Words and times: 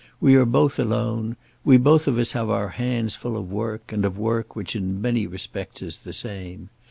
We 0.19 0.33
are 0.33 0.45
both 0.47 0.79
alone. 0.79 1.37
We 1.63 1.77
both 1.77 2.07
of 2.07 2.17
us 2.17 2.31
have 2.31 2.49
our 2.49 2.69
hands 2.69 3.15
full 3.15 3.37
of 3.37 3.51
work, 3.51 3.91
and 3.93 4.03
of 4.03 4.17
work 4.17 4.55
which 4.55 4.75
in 4.75 4.99
many 4.99 5.27
respects 5.27 5.83
is 5.83 5.99
the 5.99 6.11
same. 6.11 6.71